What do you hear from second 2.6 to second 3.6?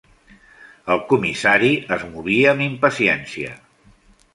impaciència.